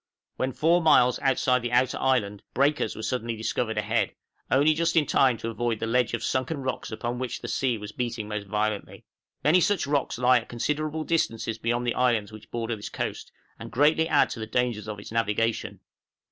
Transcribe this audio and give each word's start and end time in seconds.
When 0.37 0.51
four 0.51 0.81
miles 0.81 1.19
outside 1.19 1.61
the 1.61 1.71
outer 1.71 1.99
island, 1.99 2.41
breakers 2.55 2.95
were 2.95 3.03
suddenly 3.03 3.35
discovered 3.35 3.77
ahead, 3.77 4.15
only 4.49 4.73
just 4.73 4.95
in 4.95 5.05
time 5.05 5.37
to 5.37 5.51
avoid 5.51 5.79
the 5.79 5.85
ledge 5.85 6.15
of 6.15 6.23
sunken 6.23 6.63
rocks 6.63 6.91
upon 6.91 7.19
which 7.19 7.39
the 7.41 7.47
sea 7.47 7.77
was 7.77 7.91
beating 7.91 8.27
most 8.27 8.47
violently. 8.47 9.05
Many 9.43 9.61
such 9.61 9.85
rocks 9.85 10.17
lie 10.17 10.39
at 10.39 10.49
considerable 10.49 11.03
distances 11.03 11.59
beyond 11.59 11.85
the 11.85 11.93
islands 11.93 12.31
which 12.31 12.49
border 12.49 12.75
this 12.75 12.89
coast, 12.89 13.31
and 13.59 13.69
greatly 13.71 14.07
add 14.09 14.31
to 14.31 14.39
the 14.39 14.47
dangers 14.47 14.87
of 14.87 14.99
its 14.99 15.11
navigation. 15.11 15.81